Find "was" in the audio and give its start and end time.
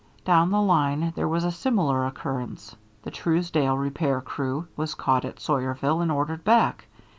1.27-1.43, 4.75-4.95